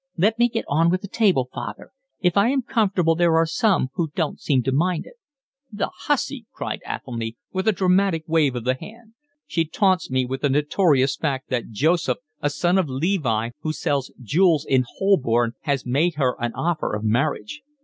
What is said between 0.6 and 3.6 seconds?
on with the table, father. If I am comfortable there are